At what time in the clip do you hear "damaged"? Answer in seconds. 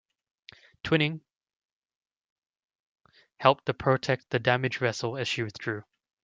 4.39-4.79